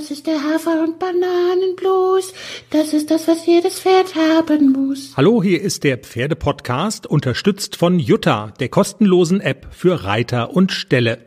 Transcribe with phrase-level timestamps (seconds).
[0.00, 2.32] Das ist der Hafer- und Bananenblues.
[2.70, 5.12] Das ist das, was jedes Pferd haben muss.
[5.14, 11.26] Hallo, hier ist der Pferdepodcast, unterstützt von Jutta, der kostenlosen App für Reiter und Ställe.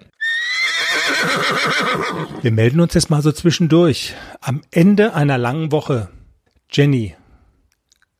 [2.41, 4.15] Wir melden uns jetzt mal so zwischendurch.
[4.41, 6.09] Am Ende einer langen Woche.
[6.71, 7.15] Jenny,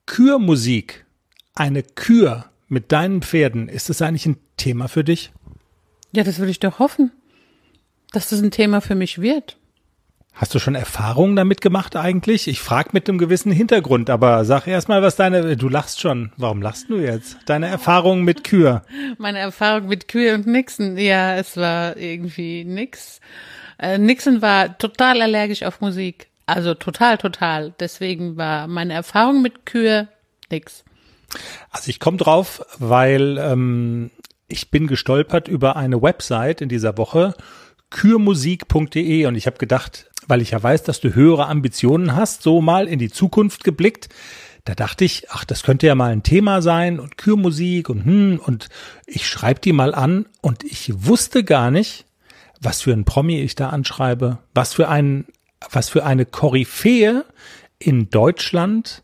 [0.06, 1.08] Kürmusik,
[1.56, 5.32] eine Kür mit deinen Pferden, ist das eigentlich ein Thema für dich?
[6.12, 7.12] Ja, das würde ich doch hoffen,
[8.12, 9.58] dass das ein Thema für mich wird.
[10.34, 12.48] Hast du schon Erfahrungen damit gemacht eigentlich?
[12.48, 16.32] Ich frage mit einem gewissen Hintergrund, aber sag erst mal, was deine, du lachst schon.
[16.38, 17.38] Warum lachst du jetzt?
[17.46, 18.82] Deine Erfahrungen mit Kür.
[19.20, 23.22] Meine Erfahrung mit Kühe und Nixon, ja, es war irgendwie nix.
[23.78, 26.28] Äh, Nixon war total allergisch auf Musik.
[26.48, 27.74] Also total, total.
[27.80, 30.08] Deswegen war meine Erfahrung mit Kühe
[30.50, 30.84] nix.
[31.70, 34.10] Also ich komme drauf, weil ähm,
[34.48, 37.36] ich bin gestolpert über eine Website in dieser Woche,
[37.92, 42.62] kürmusik.de und ich habe gedacht, weil ich ja weiß, dass du höhere Ambitionen hast, so
[42.62, 44.10] mal in die Zukunft geblickt.
[44.66, 48.40] Da dachte ich, ach, das könnte ja mal ein Thema sein und Kürmusik und hm,
[48.44, 48.70] und
[49.06, 52.06] ich schreibe die mal an und ich wusste gar nicht,
[52.62, 55.26] was für ein Promi ich da anschreibe, was für ein,
[55.70, 57.26] was für eine Koryphäe
[57.78, 59.04] in Deutschland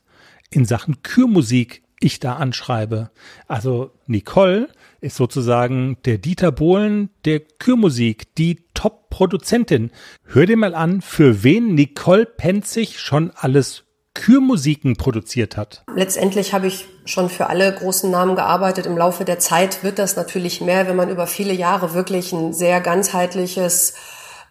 [0.49, 3.11] in Sachen Kürmusik ich da anschreibe.
[3.47, 4.69] Also Nicole
[5.01, 9.91] ist sozusagen der Dieter Bohlen der Kürmusik, die Top-Produzentin.
[10.23, 13.83] Hör dir mal an, für wen Nicole Penzig schon alles
[14.13, 15.83] Kürmusiken produziert hat.
[15.93, 18.85] Letztendlich habe ich schon für alle großen Namen gearbeitet.
[18.85, 22.53] Im Laufe der Zeit wird das natürlich mehr, wenn man über viele Jahre wirklich ein
[22.53, 23.93] sehr ganzheitliches,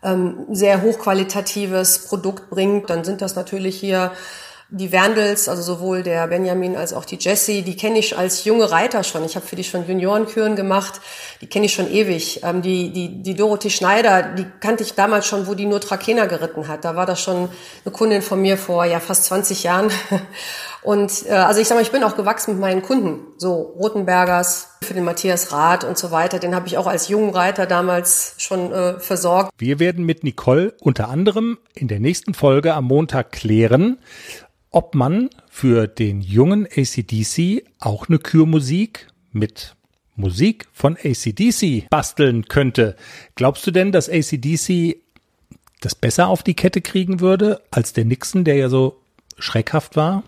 [0.02, 2.88] ähm, sehr hochqualitatives Produkt bringt.
[2.88, 4.12] Dann sind das natürlich hier
[4.70, 8.70] die Werndels, also sowohl der Benjamin als auch die Jessie, die kenne ich als junge
[8.70, 9.24] Reiter schon.
[9.24, 11.00] Ich habe für die schon Juniorenküren gemacht.
[11.40, 12.42] Die kenne ich schon ewig.
[12.44, 16.26] Ähm, die, die, die Dorothee Schneider, die kannte ich damals schon, wo die nur Trakehner
[16.26, 16.84] geritten hat.
[16.84, 17.48] Da war das schon
[17.84, 19.90] eine Kundin von mir vor ja fast 20 Jahren.
[20.82, 23.20] Und äh, also ich sag mal, ich bin auch gewachsen mit meinen Kunden.
[23.38, 26.38] So Rotenbergers, für den Matthias Rath und so weiter.
[26.38, 29.50] Den habe ich auch als jungen Reiter damals schon äh, versorgt.
[29.58, 33.98] Wir werden mit Nicole unter anderem in der nächsten Folge am Montag klären,
[34.78, 39.74] ob man für den jungen ACDC auch eine Kürmusik mit
[40.14, 42.94] Musik von ACDC basteln könnte.
[43.34, 44.98] Glaubst du denn, dass ACDC
[45.80, 49.00] das besser auf die Kette kriegen würde als der Nixon, der ja so
[49.36, 50.22] schreckhaft war?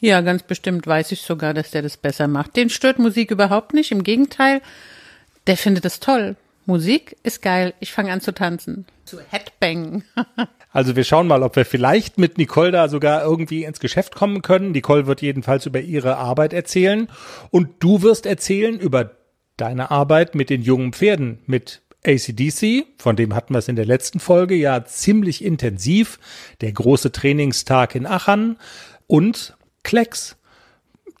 [0.00, 2.56] Ja, ganz bestimmt weiß ich sogar, dass der das besser macht.
[2.56, 3.92] Den stört Musik überhaupt nicht.
[3.92, 4.62] Im Gegenteil,
[5.46, 6.36] der findet es toll.
[6.68, 7.72] Musik ist geil.
[7.80, 8.84] Ich fange an zu tanzen.
[9.04, 10.04] Zu Headbang.
[10.70, 14.42] Also wir schauen mal, ob wir vielleicht mit Nicole da sogar irgendwie ins Geschäft kommen
[14.42, 14.72] können.
[14.72, 17.08] Nicole wird jedenfalls über ihre Arbeit erzählen
[17.50, 19.12] und du wirst erzählen über
[19.56, 23.86] deine Arbeit mit den jungen Pferden, mit ACDC, von dem hatten wir es in der
[23.86, 26.20] letzten Folge ja ziemlich intensiv,
[26.60, 28.58] der große Trainingstag in Aachen
[29.06, 30.36] und Klecks.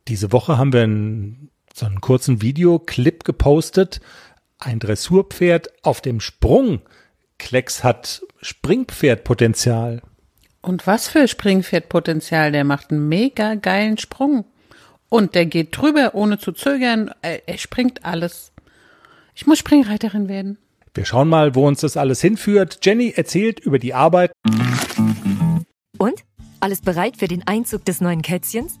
[0.08, 4.02] Diese Woche haben wir einen, so einen kurzen Videoclip gepostet,
[4.58, 6.80] ein Dressurpferd auf dem Sprung.
[7.38, 10.02] Klecks hat Springpferdpotenzial.
[10.60, 12.52] Und was für Springpferdpotenzial?
[12.52, 14.44] Der macht einen mega geilen Sprung.
[15.08, 17.10] Und der geht drüber, ohne zu zögern.
[17.22, 18.52] Er springt alles.
[19.34, 20.58] Ich muss Springreiterin werden.
[20.94, 22.80] Wir schauen mal, wo uns das alles hinführt.
[22.82, 24.32] Jenny erzählt über die Arbeit.
[25.96, 26.24] Und?
[26.60, 28.80] Alles bereit für den Einzug des neuen Kätzchens?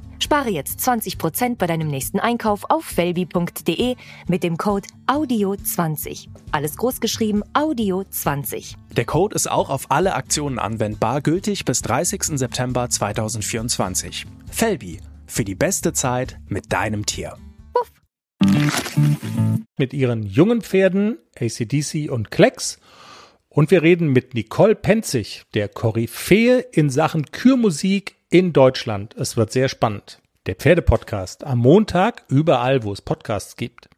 [0.21, 3.95] Spare jetzt 20% bei deinem nächsten Einkauf auf felbi.de
[4.27, 6.27] mit dem Code AUDIO20.
[6.51, 8.75] Alles großgeschrieben AUDIO20.
[8.95, 12.37] Der Code ist auch auf alle Aktionen anwendbar, gültig bis 30.
[12.37, 14.27] September 2024.
[14.51, 17.35] Felbi, für die beste Zeit mit deinem Tier.
[17.73, 17.91] Puff.
[19.77, 22.79] Mit ihren jungen Pferden, ACDC und Klecks.
[23.49, 29.13] Und wir reden mit Nicole Penzig, der Koryphäe in Sachen Kürmusik in Deutschland.
[29.15, 30.19] Es wird sehr spannend.
[30.47, 33.89] Der Pferdepodcast am Montag überall, wo es Podcasts gibt.